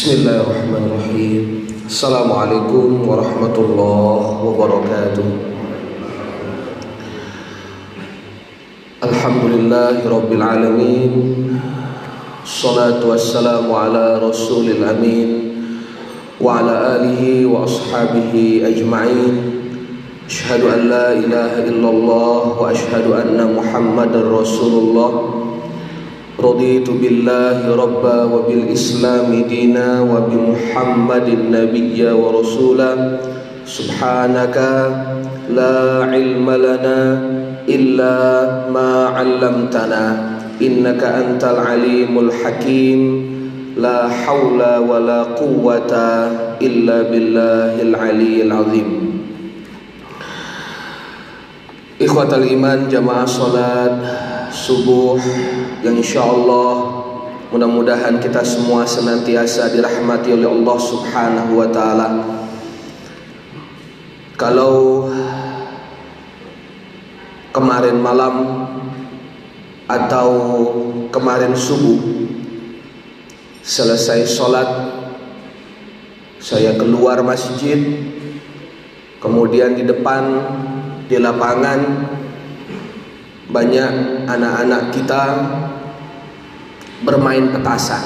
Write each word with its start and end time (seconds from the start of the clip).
بسم 0.00 0.16
الله 0.16 0.36
الرحمن 0.40 0.82
الرحيم. 0.88 1.42
السلام 1.84 2.32
عليكم 2.32 3.04
ورحمة 3.04 3.56
الله 3.60 4.24
وبركاته. 4.48 5.28
الحمد 9.04 9.44
لله 9.44 9.96
رب 10.08 10.30
العالمين. 10.32 11.12
الصلاة 12.48 13.04
والسلام 13.04 13.68
على 13.68 14.24
رسول 14.24 14.72
الأمين 14.80 15.28
وعلى 16.40 16.74
آله 16.96 17.20
وأصحابه 17.52 18.32
أجمعين. 18.72 19.34
أشهد 20.24 20.62
أن 20.64 20.80
لا 20.88 21.12
إله 21.12 21.52
إلا 21.76 21.88
الله 21.92 22.40
وأشهد 22.56 23.04
أن 23.04 23.36
محمد 23.52 24.16
رسول 24.16 24.72
الله. 24.80 25.12
رضيت 26.40 26.90
بالله 26.90 27.76
ربا 27.76 28.24
وبالإسلام 28.24 29.28
دينا 29.48 30.00
وبمحمد 30.00 31.28
نبيا 31.52 32.12
ورسولا. 32.12 32.92
سبحانك 33.66 34.56
لا 35.54 35.76
علم 36.10 36.50
لنا 36.50 37.00
إلا 37.68 38.14
ما 38.72 38.90
علمتنا. 39.16 40.04
إنك 40.62 41.02
أنت 41.04 41.44
العليم 41.44 42.18
الحكيم. 42.18 43.00
لا 43.76 44.08
حول 44.08 44.60
ولا 44.90 45.22
قوة 45.22 45.92
إلا 46.62 46.98
بالله 47.02 47.74
العلي 47.82 48.42
العظيم. 48.42 48.90
إخوة 52.02 52.32
الإيمان 52.36 52.88
جماعة 52.88 53.26
صلاة 53.26 53.96
subuh 54.50 55.16
yang 55.80 55.96
insya 55.96 56.26
Allah 56.26 57.02
mudah-mudahan 57.50 58.22
kita 58.22 58.42
semua 58.46 58.86
senantiasa 58.86 59.70
dirahmati 59.74 60.34
oleh 60.34 60.46
Allah 60.46 60.78
Subhanahu 60.78 61.52
wa 61.58 61.68
taala. 61.70 62.08
Kalau 64.38 65.06
kemarin 67.50 67.98
malam 67.98 68.34
atau 69.90 70.28
kemarin 71.10 71.50
subuh 71.58 71.98
selesai 73.60 74.22
sholat 74.24 74.68
saya 76.40 76.78
keluar 76.78 77.20
masjid 77.26 77.76
kemudian 79.18 79.74
di 79.76 79.84
depan 79.84 80.22
di 81.10 81.18
lapangan 81.18 81.80
banyak 83.50 84.24
anak-anak 84.30 84.94
kita 84.94 85.22
bermain 87.02 87.50
petasan. 87.50 88.02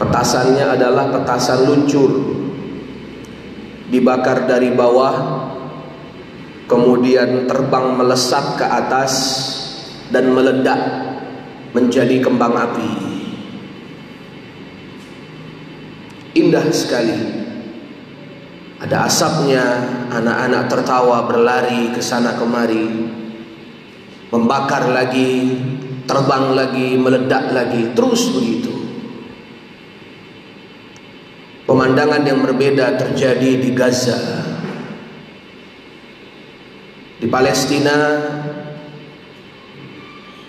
Petasannya 0.00 0.66
adalah 0.78 1.12
petasan 1.12 1.68
luncur. 1.68 2.12
Dibakar 3.88 4.44
dari 4.44 4.72
bawah 4.72 5.16
kemudian 6.68 7.48
terbang 7.48 7.96
melesat 7.96 8.60
ke 8.60 8.66
atas 8.68 9.12
dan 10.12 10.32
meledak 10.32 10.80
menjadi 11.72 12.20
kembang 12.20 12.52
api. 12.52 12.90
Indah 16.36 16.68
sekali. 16.70 17.37
Ada 18.78 19.10
asapnya, 19.10 19.64
anak-anak 20.06 20.70
tertawa 20.70 21.26
berlari 21.26 21.90
ke 21.90 21.98
sana 21.98 22.38
kemari. 22.38 23.10
Membakar 24.30 24.94
lagi, 24.94 25.58
terbang 26.06 26.54
lagi, 26.54 26.94
meledak 26.94 27.50
lagi, 27.50 27.90
terus 27.98 28.30
begitu. 28.30 28.70
Pemandangan 31.66 32.22
yang 32.22 32.38
berbeda 32.38 32.94
terjadi 32.94 33.50
di 33.58 33.70
Gaza. 33.74 34.46
Di 37.18 37.26
Palestina 37.26 37.98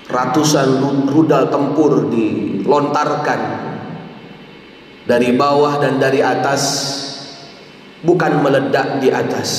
ratusan 0.05 0.69
rudal 1.09 1.49
tempur 1.49 2.13
dilontarkan 2.13 3.41
dari 5.09 5.33
bawah 5.33 5.81
dan 5.81 5.97
dari 5.97 6.21
atas 6.21 6.61
bukan 8.03 8.39
meledak 8.39 9.03
di 9.03 9.11
atas 9.11 9.49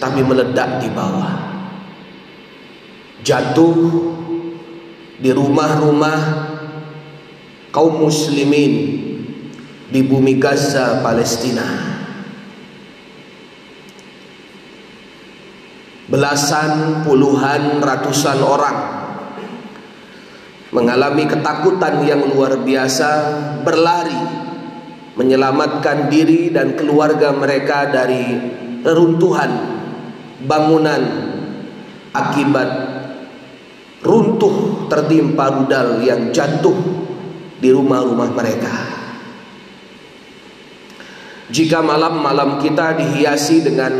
tapi 0.00 0.24
meledak 0.24 0.82
di 0.82 0.88
bawah. 0.90 1.32
Jatuh 3.22 3.78
di 5.22 5.30
rumah-rumah 5.30 6.20
kaum 7.70 8.02
muslimin 8.02 8.72
di 9.86 10.00
bumi 10.02 10.34
Gaza 10.42 10.98
Palestina. 11.04 11.94
Belasan 16.10 17.06
puluhan 17.06 17.80
ratusan 17.80 18.38
orang 18.44 18.78
mengalami 20.72 21.24
ketakutan 21.28 22.00
yang 22.04 22.20
luar 22.32 22.60
biasa 22.60 23.08
berlari 23.64 24.21
menyelamatkan 25.16 26.08
diri 26.08 26.48
dan 26.48 26.72
keluarga 26.72 27.32
mereka 27.36 27.88
dari 27.92 28.24
reruntuhan 28.80 29.50
bangunan 30.42 31.02
akibat 32.12 32.70
runtuh 34.02 34.88
tertimpa 34.90 35.52
rudal 35.52 36.02
yang 36.02 36.34
jatuh 36.34 36.74
di 37.62 37.70
rumah-rumah 37.70 38.30
mereka. 38.34 38.74
Jika 41.52 41.84
malam-malam 41.84 42.58
kita 42.58 42.96
dihiasi 42.96 43.60
dengan 43.62 43.92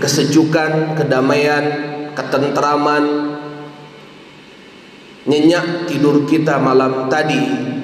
kesejukan, 0.00 0.96
kedamaian, 0.96 1.64
ketentraman, 2.16 3.04
nyenyak 5.28 5.86
tidur 5.86 6.24
kita 6.24 6.56
malam 6.56 7.06
tadi 7.12 7.75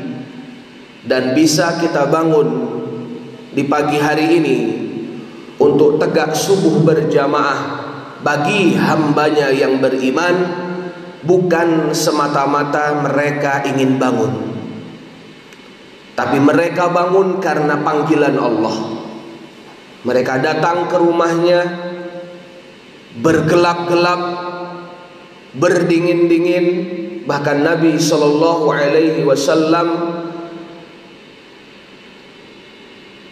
dan 1.03 1.35
bisa 1.35 1.79
kita 1.83 2.07
bangun 2.07 2.49
di 3.53 3.67
pagi 3.67 3.99
hari 3.99 4.39
ini 4.39 4.59
untuk 5.59 5.99
tegak 5.99 6.35
subuh 6.35 6.83
berjamaah 6.83 7.59
bagi 8.23 8.79
hambanya 8.79 9.51
yang 9.51 9.83
beriman 9.83 10.35
bukan 11.27 11.91
semata-mata 11.95 13.03
mereka 13.03 13.67
ingin 13.67 13.99
bangun. 13.99 14.55
Tapi 16.13 16.39
mereka 16.39 16.93
bangun 16.93 17.41
karena 17.43 17.81
panggilan 17.81 18.37
Allah. 18.37 18.77
Mereka 20.03 20.43
datang 20.43 20.91
ke 20.91 20.97
rumahnya 20.99 21.61
bergelap-gelap 23.23 24.23
berdingin-dingin 25.57 26.67
bahkan 27.29 27.63
Nabi 27.63 28.01
Shallallahu 28.01 28.67
Alaihi 28.73 29.23
Wasallam 29.23 29.89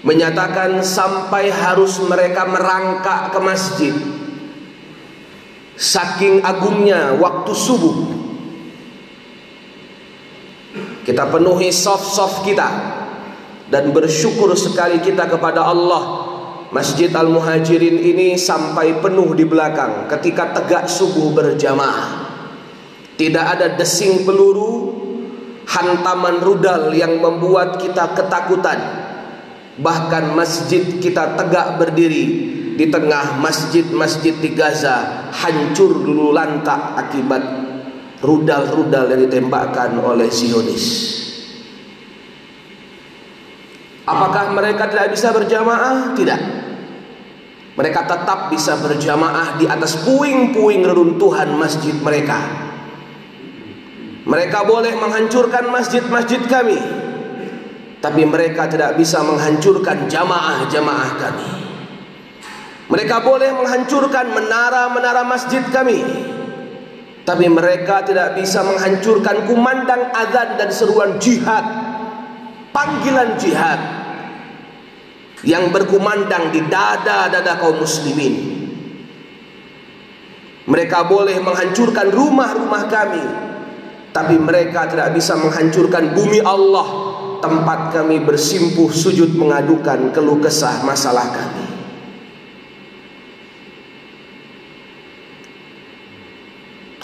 menyatakan 0.00 0.80
sampai 0.80 1.52
harus 1.52 2.00
mereka 2.00 2.48
merangkak 2.48 3.36
ke 3.36 3.38
masjid. 3.40 3.94
Saking 5.76 6.44
agungnya 6.44 7.16
waktu 7.16 7.52
subuh. 7.52 7.96
Kita 11.04 11.26
penuhi 11.32 11.72
soft-soft 11.72 12.44
kita 12.44 12.68
dan 13.72 13.88
bersyukur 13.90 14.52
sekali 14.56 15.00
kita 15.00 15.26
kepada 15.28 15.64
Allah. 15.64 16.28
Masjid 16.70 17.10
Al-Muhajirin 17.10 17.98
ini 17.98 18.38
sampai 18.38 19.02
penuh 19.02 19.34
di 19.34 19.42
belakang 19.42 20.06
ketika 20.06 20.54
tegak 20.54 20.86
subuh 20.86 21.34
berjamaah. 21.34 22.30
Tidak 23.18 23.42
ada 23.42 23.74
desing 23.74 24.22
peluru 24.22 24.94
hantaman 25.66 26.38
rudal 26.38 26.94
yang 26.94 27.18
membuat 27.18 27.82
kita 27.82 28.14
ketakutan 28.14 28.99
Bahkan 29.80 30.36
masjid 30.36 31.00
kita 31.00 31.40
tegak 31.40 31.80
berdiri 31.80 32.24
di 32.76 32.88
tengah 32.88 33.40
masjid-masjid 33.40 34.36
di 34.36 34.52
Gaza 34.52 35.28
hancur 35.32 36.04
dulu 36.04 36.36
lantak 36.36 36.96
akibat 37.00 37.40
rudal-rudal 38.20 39.08
yang 39.08 39.20
ditembakkan 39.24 39.96
oleh 40.00 40.28
Zionis. 40.28 41.16
Apakah 44.04 44.52
mereka 44.52 44.88
tidak 44.92 45.16
bisa 45.16 45.32
berjamaah? 45.32 46.12
Tidak. 46.12 46.40
Mereka 47.80 48.00
tetap 48.04 48.52
bisa 48.52 48.76
berjamaah 48.76 49.56
di 49.56 49.64
atas 49.64 50.04
puing-puing 50.04 50.84
reruntuhan 50.84 51.56
masjid 51.56 51.96
mereka. 51.96 52.68
Mereka 54.28 54.68
boleh 54.68 54.92
menghancurkan 55.00 55.72
masjid-masjid 55.72 56.44
kami 56.44 56.99
tapi 58.00 58.24
mereka 58.24 58.68
tidak 58.68 58.96
bisa 58.96 59.20
menghancurkan 59.20 60.08
jamaah-jamaah 60.08 61.10
kami. 61.20 61.50
Mereka 62.90 63.16
boleh 63.22 63.54
menghancurkan 63.54 64.34
menara-menara 64.34 65.22
masjid 65.22 65.62
kami. 65.70 66.02
Tapi 67.22 67.46
mereka 67.46 68.02
tidak 68.02 68.34
bisa 68.34 68.66
menghancurkan 68.66 69.46
kumandang 69.46 70.10
azan 70.10 70.58
dan 70.58 70.72
seruan 70.74 71.20
jihad 71.22 71.62
panggilan 72.74 73.36
jihad 73.38 73.80
yang 75.42 75.72
berkumandang 75.72 76.52
di 76.52 76.64
dada-dada 76.68 77.60
kaum 77.60 77.80
muslimin. 77.80 78.60
Mereka 80.70 81.08
boleh 81.10 81.40
menghancurkan 81.42 82.12
rumah-rumah 82.14 82.86
kami, 82.86 83.24
tapi 84.14 84.36
mereka 84.38 84.86
tidak 84.86 85.10
bisa 85.16 85.34
menghancurkan 85.34 86.14
bumi 86.14 86.38
Allah, 86.44 87.09
tempat 87.40 87.96
kami 87.96 88.22
bersimpuh 88.22 88.92
sujud 88.92 89.34
mengadukan 89.34 90.12
keluh 90.14 90.38
kesah 90.38 90.84
masalah 90.86 91.28
kami. 91.32 91.66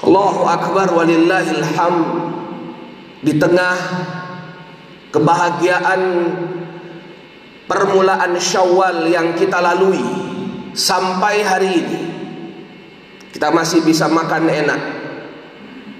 Allahu 0.06 0.42
Akbar 0.46 0.92
walillahil 0.94 1.64
hamd 1.66 2.08
di 3.26 3.34
tengah 3.40 3.76
kebahagiaan 5.10 6.00
permulaan 7.66 8.38
Syawal 8.38 9.10
yang 9.10 9.34
kita 9.34 9.58
lalui 9.58 9.98
sampai 10.76 11.42
hari 11.42 11.70
ini 11.82 12.00
kita 13.34 13.50
masih 13.50 13.82
bisa 13.82 14.06
makan 14.06 14.46
enak 14.46 14.80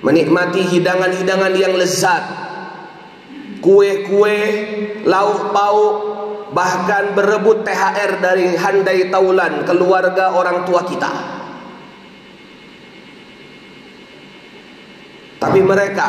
menikmati 0.06 0.62
hidangan-hidangan 0.62 1.52
yang 1.58 1.74
lezat 1.74 2.45
kue-kue 3.66 4.38
lauk 5.02 5.50
pauk 5.50 5.94
bahkan 6.54 7.18
berebut 7.18 7.66
THR 7.66 8.22
dari 8.22 8.54
handai 8.54 9.10
taulan 9.10 9.66
keluarga 9.66 10.30
orang 10.38 10.62
tua 10.62 10.86
kita. 10.86 11.10
Tapi 15.42 15.60
mereka 15.60 16.08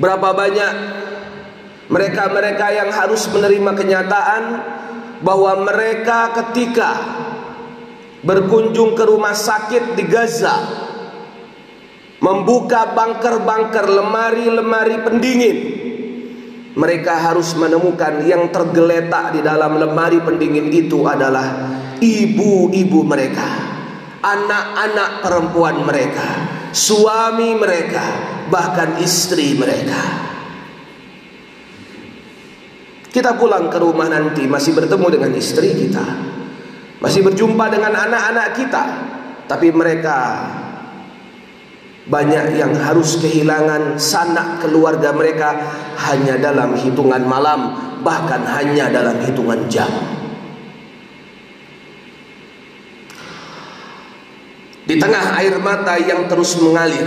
berapa 0.00 0.28
banyak 0.32 0.72
mereka-mereka 1.92 2.66
yang 2.72 2.88
harus 2.88 3.28
menerima 3.28 3.76
kenyataan 3.76 4.42
bahwa 5.20 5.68
mereka 5.68 6.32
ketika 6.40 6.90
berkunjung 8.24 8.96
ke 8.96 9.04
rumah 9.04 9.36
sakit 9.36 9.94
di 9.94 10.08
Gaza 10.08 10.56
membuka 12.22 12.94
bangker-bangker 12.94 13.86
lemari-lemari 13.90 14.96
pendingin 15.02 15.56
mereka 16.72 17.18
harus 17.18 17.52
menemukan 17.58 18.24
yang 18.24 18.48
tergeletak 18.48 19.36
di 19.36 19.44
dalam 19.44 19.76
lemari 19.76 20.22
pendingin 20.24 20.72
itu 20.72 21.04
adalah 21.04 21.76
ibu-ibu 22.00 23.00
mereka 23.04 23.50
anak-anak 24.22 25.10
perempuan 25.20 25.82
mereka 25.82 26.28
suami 26.70 27.58
mereka 27.58 28.06
bahkan 28.48 28.96
istri 29.02 29.58
mereka 29.58 30.22
kita 33.12 33.36
pulang 33.36 33.68
ke 33.68 33.76
rumah 33.76 34.08
nanti 34.08 34.48
masih 34.48 34.72
bertemu 34.72 35.06
dengan 35.12 35.32
istri 35.36 35.76
kita. 35.76 36.00
Masih 37.04 37.20
berjumpa 37.20 37.68
dengan 37.68 37.92
anak-anak 37.92 38.48
kita. 38.56 38.82
Tapi 39.44 39.68
mereka 39.68 40.48
banyak 42.08 42.58
yang 42.58 42.74
harus 42.74 43.22
kehilangan 43.22 43.98
sanak 43.98 44.62
keluarga 44.64 45.14
mereka 45.14 45.54
hanya 46.10 46.38
dalam 46.40 46.74
hitungan 46.74 47.22
malam, 47.22 47.74
bahkan 48.02 48.42
hanya 48.42 48.90
dalam 48.90 49.22
hitungan 49.22 49.70
jam. 49.70 49.90
Di 54.82 54.98
tengah 54.98 55.38
air 55.38 55.62
mata 55.62 55.94
yang 55.94 56.26
terus 56.26 56.58
mengalir, 56.58 57.06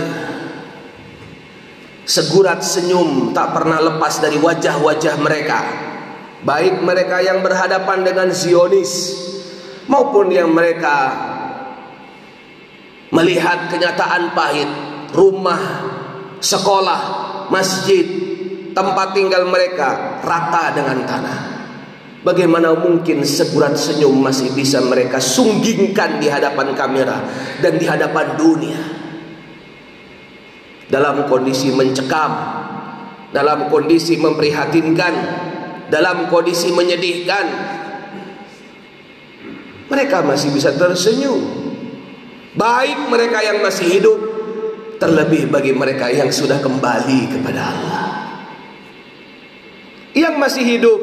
segurat 2.08 2.64
senyum 2.64 3.36
tak 3.36 3.52
pernah 3.52 3.82
lepas 3.82 4.22
dari 4.22 4.40
wajah-wajah 4.40 5.14
mereka 5.20 5.60
baik 6.46 6.78
mereka 6.86 7.18
yang 7.18 7.42
berhadapan 7.42 8.06
dengan 8.06 8.30
Zionis 8.30 9.18
maupun 9.90 10.30
yang 10.30 10.54
mereka 10.54 11.10
melihat 13.10 13.66
kenyataan 13.66 14.30
pahit 14.38 14.70
rumah, 15.16 15.62
sekolah, 16.38 17.00
masjid, 17.48 18.04
tempat 18.76 19.16
tinggal 19.16 19.48
mereka 19.48 20.20
rata 20.20 20.76
dengan 20.76 21.00
tanah. 21.08 21.40
Bagaimana 22.20 22.74
mungkin 22.76 23.22
segurat 23.22 23.78
senyum 23.78 24.18
masih 24.18 24.52
bisa 24.52 24.82
mereka 24.82 25.22
sunggingkan 25.22 26.18
di 26.20 26.26
hadapan 26.28 26.74
kamera 26.76 27.22
dan 27.62 27.78
di 27.80 27.86
hadapan 27.88 28.36
dunia? 28.36 28.80
Dalam 30.90 31.24
kondisi 31.30 31.70
mencekam, 31.70 32.32
dalam 33.30 33.70
kondisi 33.70 34.18
memprihatinkan, 34.18 35.14
dalam 35.86 36.26
kondisi 36.26 36.74
menyedihkan 36.74 37.46
mereka 39.86 40.18
masih 40.26 40.50
bisa 40.50 40.74
tersenyum 40.74 41.38
baik 42.58 43.06
mereka 43.06 43.38
yang 43.44 43.62
masih 43.62 43.86
hidup 43.86 44.18
terlebih 44.96 45.48
bagi 45.48 45.72
mereka 45.72 46.08
yang 46.08 46.32
sudah 46.32 46.60
kembali 46.60 47.20
kepada 47.32 47.60
Allah. 47.60 48.06
Yang 50.16 50.34
masih 50.40 50.64
hidup 50.64 51.00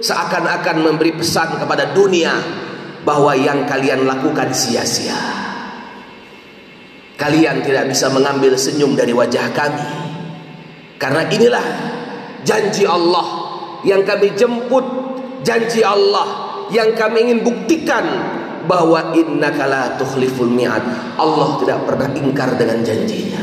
seakan-akan 0.00 0.76
memberi 0.86 1.14
pesan 1.18 1.58
kepada 1.58 1.90
dunia 1.90 2.34
bahwa 3.02 3.34
yang 3.34 3.66
kalian 3.66 4.06
lakukan 4.06 4.54
sia-sia. 4.54 5.18
Kalian 7.16 7.64
tidak 7.64 7.88
bisa 7.90 8.12
mengambil 8.12 8.54
senyum 8.54 8.92
dari 8.92 9.10
wajah 9.10 9.50
kami. 9.50 9.88
Karena 11.00 11.26
inilah 11.26 11.66
janji 12.44 12.84
Allah 12.84 13.26
yang 13.82 14.04
kami 14.04 14.32
jemput 14.36 14.84
janji 15.46 15.80
Allah 15.86 16.46
yang 16.74 16.94
kami 16.98 17.30
ingin 17.30 17.40
buktikan 17.46 18.04
bahwa 18.66 19.14
innaka 19.14 19.64
la 19.70 19.82
tukhliful 19.96 20.50
mi'ad. 20.50 20.82
Allah 21.16 21.48
tidak 21.62 21.86
pernah 21.86 22.10
ingkar 22.12 22.58
dengan 22.58 22.82
janjinya. 22.82 23.42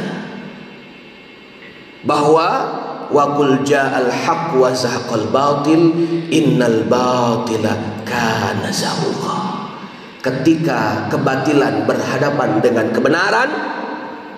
Bahwa 2.04 2.48
wa 3.14 3.38
qul 3.38 3.62
ja'al 3.62 4.10
haqq 4.10 4.58
wa 4.58 4.74
zahaqal 4.74 5.30
batil 5.30 5.94
innal 6.34 6.84
batila 6.90 7.78
kana 8.02 8.74
zahuqa 8.74 9.70
ketika 10.26 11.12
kebatilan 11.14 11.86
berhadapan 11.86 12.58
dengan 12.58 12.90
kebenaran 12.90 13.50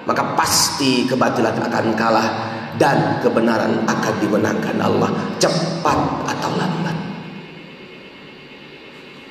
maka 0.05 0.36
pasti 0.36 1.07
kebatilan 1.07 1.55
akan 1.55 1.95
kalah 1.95 2.27
dan 2.75 3.24
kebenaran 3.24 3.88
akan 3.88 4.13
dimenangkan 4.19 4.77
Allah 4.83 5.10
cepat 5.39 6.00
atau 6.27 6.51
lambat 6.60 6.85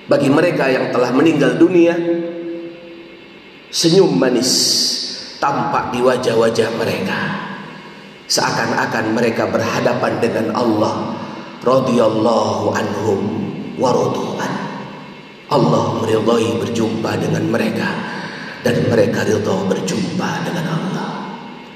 bagi 0.05 0.29
mereka 0.29 0.69
yang 0.69 0.93
telah 0.93 1.11
meninggal 1.13 1.57
dunia 1.57 1.97
senyum 3.75 4.15
manis 4.15 4.51
tampak 5.43 5.93
di 5.93 6.01
wajah-wajah 6.01 6.69
mereka. 6.79 7.21
Seakan-akan 8.25 9.13
mereka 9.13 9.45
berhadapan 9.53 10.17
dengan 10.17 10.57
Allah 10.57 11.13
radhiyallahu 11.61 12.73
anhum 12.73 13.21
wa 13.77 13.93
Allah 15.55 15.85
meridhai 16.01 16.57
berjumpa 16.57 17.21
dengan 17.21 17.45
mereka 17.53 17.89
dan 18.65 18.89
mereka 18.89 19.29
ridha 19.29 19.57
berjumpa 19.69 20.31
dengan 20.49 20.67
Allah. 20.73 21.11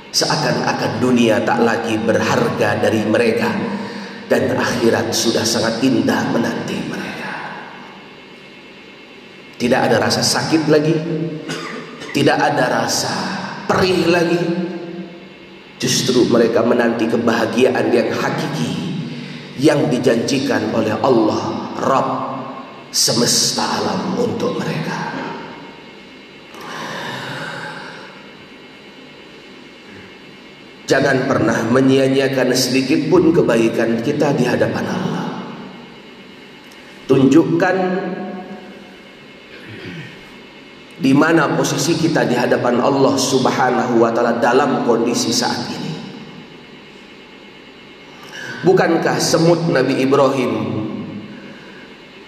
Seakan-akan 0.09 1.05
dunia 1.05 1.45
tak 1.45 1.61
lagi 1.61 2.01
berharga 2.01 2.81
dari 2.81 3.05
mereka 3.05 3.53
dan 4.33 4.57
akhirat 4.57 5.13
sudah 5.13 5.45
sangat 5.45 5.85
indah 5.85 6.33
menanti. 6.33 6.78
Tidak 9.59 9.81
ada 9.91 9.99
rasa 9.99 10.23
sakit 10.23 10.71
lagi, 10.71 10.95
tidak 12.15 12.39
ada 12.39 12.65
rasa 12.71 13.15
perih 13.67 14.07
lagi. 14.07 14.45
Justru 15.83 16.31
mereka 16.31 16.63
menanti 16.63 17.11
kebahagiaan 17.11 17.91
yang 17.91 18.11
hakiki 18.11 18.71
yang 19.59 19.91
dijanjikan 19.91 20.71
oleh 20.71 20.95
Allah 21.03 21.75
Rabb 21.79 22.11
semesta 22.95 23.63
alam 23.83 24.15
untuk 24.19 24.59
mereka. 24.59 24.99
Jangan 30.89 31.29
pernah 31.29 31.69
menyia-nyiakan 31.69 32.49
sedikit 32.57 33.13
pun 33.13 33.29
kebaikan 33.35 34.01
kita 34.01 34.33
di 34.33 34.49
hadapan 34.49 34.89
Allah. 34.89 35.27
Tunjukkan 37.05 37.77
di 41.09 41.17
mana 41.17 41.57
posisi 41.57 41.97
kita 41.97 42.29
di 42.29 42.37
hadapan 42.37 42.85
Allah 42.85 43.17
Subhanahu 43.17 44.05
wa 44.05 44.13
taala 44.13 44.37
dalam 44.37 44.85
kondisi 44.85 45.33
saat 45.33 45.57
ini. 45.73 45.93
Bukankah 48.61 49.17
semut 49.17 49.73
Nabi 49.73 50.05
Ibrahim 50.05 50.53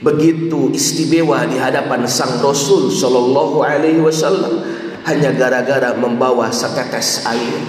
begitu 0.00 0.72
istimewa 0.72 1.44
di 1.44 1.60
hadapan 1.60 2.08
sang 2.08 2.40
Rasul 2.40 2.88
sallallahu 2.88 3.60
alaihi 3.60 4.00
wasallam 4.00 4.64
hanya 5.04 5.36
gara-gara 5.36 5.92
membawa 5.92 6.48
setetes 6.48 7.28
air? 7.28 7.60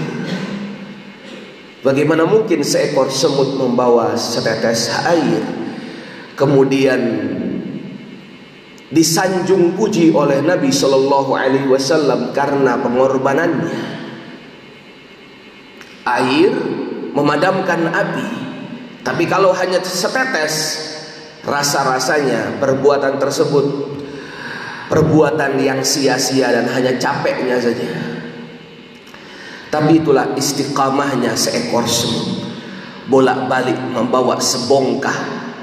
Bagaimana 1.84 2.24
mungkin 2.24 2.64
seekor 2.64 3.12
semut 3.12 3.60
membawa 3.60 4.16
setetes 4.16 4.88
air 5.04 5.44
kemudian 6.40 7.04
disanjung 8.92 9.80
puji 9.80 10.12
oleh 10.12 10.44
Nabi 10.44 10.70
Shallallahu 10.70 11.32
Alaihi 11.32 11.68
Wasallam 11.68 12.36
karena 12.36 12.76
pengorbanannya. 12.78 14.04
Air 16.02 16.52
memadamkan 17.16 17.88
api, 17.88 18.28
tapi 19.06 19.24
kalau 19.30 19.54
hanya 19.54 19.80
setetes, 19.86 20.82
rasa-rasanya 21.46 22.58
perbuatan 22.58 23.22
tersebut 23.22 23.92
perbuatan 24.92 25.56
yang 25.64 25.80
sia-sia 25.88 26.52
dan 26.52 26.68
hanya 26.68 27.00
capeknya 27.00 27.56
saja. 27.64 27.88
Tapi 29.72 30.04
itulah 30.04 30.36
istiqamahnya 30.36 31.32
seekor 31.32 31.88
semut. 31.88 32.44
Bolak-balik 33.08 33.80
membawa 33.96 34.36
sebongkah, 34.44 35.16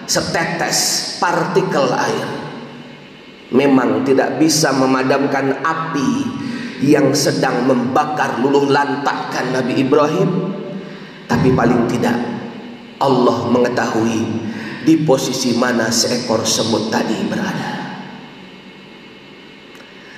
setetes 0.08 1.12
partikel 1.20 1.92
air. 1.92 2.47
Memang 3.48 4.04
tidak 4.04 4.36
bisa 4.36 4.76
memadamkan 4.76 5.64
api 5.64 6.10
yang 6.84 7.16
sedang 7.16 7.64
membakar 7.64 8.38
luluh 8.44 8.68
lantakkan 8.68 9.50
Nabi 9.56 9.80
Ibrahim. 9.80 10.30
Tapi 11.28 11.48
paling 11.52 11.88
tidak 11.88 12.16
Allah 13.00 13.38
mengetahui 13.48 14.20
di 14.84 14.94
posisi 15.04 15.56
mana 15.56 15.88
seekor 15.88 16.44
semut 16.44 16.92
tadi 16.92 17.16
berada. 17.24 17.70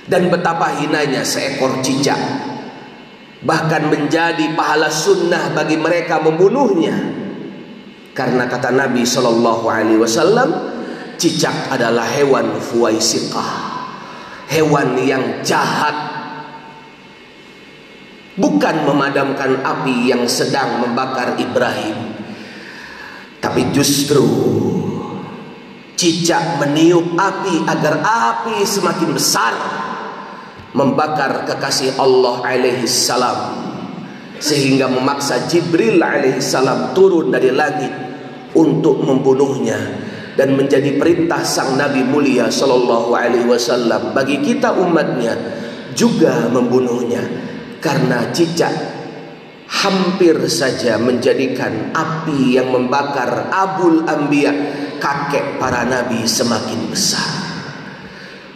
Dan 0.07 0.27
betapa 0.27 0.75
hinanya 0.79 1.23
seekor 1.23 1.79
cicak 1.79 2.19
bahkan 3.41 3.89
menjadi 3.89 4.53
pahala 4.53 4.91
sunnah 4.91 5.49
bagi 5.55 5.73
mereka 5.79 6.21
membunuhnya 6.21 6.93
karena 8.13 8.45
kata 8.45 8.69
Nabi 8.69 9.01
Shallallahu 9.01 9.65
Alaihi 9.65 9.97
Wasallam 9.97 10.49
cicak 11.21 11.69
adalah 11.69 12.09
hewan 12.09 12.57
fuwaisiqah 12.57 13.71
hewan 14.51 14.99
yang 14.99 15.39
jahat. 15.41 16.11
Bukan 18.35 18.87
memadamkan 18.87 19.63
api 19.63 20.11
yang 20.11 20.27
sedang 20.27 20.83
membakar 20.83 21.39
Ibrahim. 21.39 22.15
Tapi 23.39 23.71
justru 23.75 24.23
cicak 25.95 26.59
meniup 26.61 27.15
api 27.15 27.67
agar 27.67 28.01
api 28.01 28.63
semakin 28.63 29.09
besar 29.11 29.53
membakar 30.71 31.43
kekasih 31.47 31.99
Allah 31.99 32.43
alaihi 32.43 32.87
salam. 32.87 33.59
Sehingga 34.41 34.89
memaksa 34.89 35.45
Jibril 35.45 36.01
alaihi 36.01 36.41
salam 36.41 36.97
turun 36.97 37.29
dari 37.29 37.53
langit 37.53 37.93
untuk 38.57 39.05
membunuhnya 39.05 40.00
dan 40.41 40.57
menjadi 40.57 40.97
perintah 40.97 41.45
sang 41.45 41.77
Nabi 41.77 42.01
mulia 42.01 42.49
sallallahu 42.49 43.13
alaihi 43.13 43.45
wasallam 43.45 44.17
bagi 44.17 44.41
kita 44.41 44.73
umatnya 44.73 45.37
juga 45.93 46.49
membunuhnya 46.49 47.21
karena 47.77 48.33
cicak 48.33 48.73
hampir 49.69 50.41
saja 50.49 50.97
menjadikan 50.97 51.93
api 51.93 52.57
yang 52.57 52.73
membakar 52.73 53.53
Abul 53.53 54.09
Anbiya 54.09 54.49
kakek 54.97 55.61
para 55.61 55.85
nabi 55.85 56.25
semakin 56.25 56.89
besar 56.89 57.41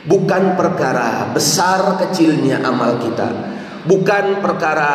bukan 0.06 0.54
perkara 0.54 1.34
besar 1.34 1.98
kecilnya 2.02 2.62
amal 2.62 3.02
kita, 3.02 3.30
bukan 3.90 4.40
perkara 4.40 4.94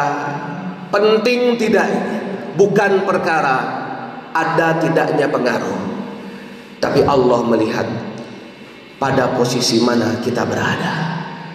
penting 0.91 1.59
tidaknya, 1.59 2.23
bukan 2.55 3.05
perkara 3.05 3.59
ada 4.31 4.79
tidaknya 4.79 5.27
pengaruh. 5.27 5.90
Tapi 6.81 7.05
Allah 7.05 7.45
melihat 7.45 7.85
pada 8.97 9.37
posisi 9.37 9.85
mana 9.85 10.17
kita 10.25 10.49
berada. 10.49 10.93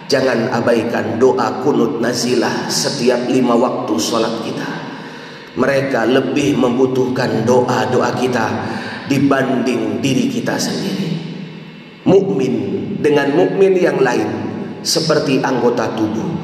Jangan 0.06 0.54
abaikan 0.54 1.18
doa 1.18 1.66
kunut 1.66 1.98
nazilah 1.98 2.70
setiap 2.70 3.26
lima 3.26 3.58
waktu 3.58 3.94
sholat 3.98 4.46
kita. 4.46 4.70
Mereka 5.58 6.06
lebih 6.06 6.54
membutuhkan 6.54 7.42
doa-doa 7.42 8.14
kita 8.14 8.46
dibanding 9.10 9.98
diri 9.98 10.30
kita 10.30 10.54
sendiri. 10.54 11.10
Mukmin 12.06 12.54
dengan 13.02 13.34
mukmin 13.34 13.74
yang 13.74 13.98
lain 13.98 14.30
seperti 14.86 15.42
anggota 15.42 15.90
tubuh. 15.98 16.38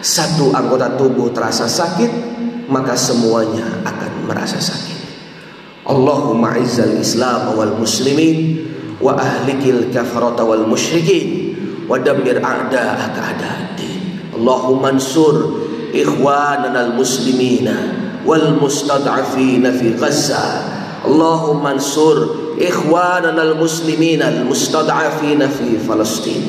Satu 0.00 0.56
anggota 0.56 0.96
tubuh 0.96 1.28
terasa 1.36 1.68
sakit, 1.68 2.12
maka 2.72 2.96
semuanya 2.96 3.84
akan 3.84 4.24
merasa 4.24 4.56
sakit. 4.56 4.95
اللهم 5.90 6.44
اعز 6.44 6.80
الاسلام 6.80 7.58
والمسلمين 7.58 8.66
واهلك 9.02 9.62
الكفره 9.66 10.42
والمشركين 10.42 11.56
ودمر 11.88 12.40
اعداءك 12.44 13.14
اعداء 13.18 13.56
الدين 13.70 14.00
اللهم 14.36 14.84
انصر 14.86 15.34
اخواننا 15.94 16.86
المسلمين 16.86 17.68
والمستضعفين 18.26 19.72
في 19.72 19.94
غزه 19.94 20.44
اللهم 21.06 21.66
انصر 21.66 22.26
اخواننا 22.60 23.42
المسلمين 23.42 24.22
المستضعفين 24.22 25.48
في 25.48 25.78
فلسطين 25.88 26.42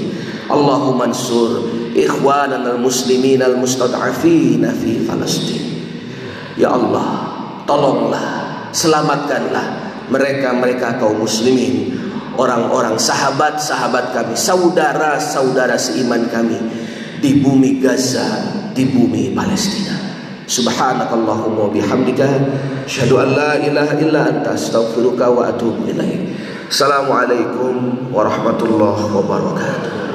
اللهم 0.52 1.02
انصر 1.02 1.50
اخواننا 1.98 2.76
المسلمين 2.76 3.42
المستضعفين 3.42 4.72
في 4.84 5.00
فلسطين 5.00 5.66
يا 6.58 6.76
الله 6.76 7.10
طلب 7.68 7.96
الله 8.06 8.47
selamatkanlah 8.78 9.66
mereka-mereka 10.14 11.02
kaum 11.02 11.18
muslimin 11.18 11.98
orang-orang 12.38 13.02
sahabat-sahabat 13.02 14.14
kami 14.14 14.38
saudara-saudara 14.38 15.74
seiman 15.82 16.30
kami 16.30 16.62
di 17.18 17.42
bumi 17.42 17.82
Gaza 17.82 18.46
di 18.78 18.86
bumi 18.86 19.34
Palestina 19.34 19.98
Subhanakallahumma 20.48 21.76
bihamdika 21.76 22.24
asyhadu 22.88 23.20
an 23.20 23.36
la 23.36 23.60
ilaha 23.60 24.00
illa 24.00 24.32
anta 24.32 24.56
astaghfiruka 24.56 25.28
wa 25.28 25.52
atubu 25.52 25.92
ilaik. 25.92 26.24
Assalamualaikum 26.72 28.08
warahmatullahi 28.16 29.12
wabarakatuh. 29.12 30.07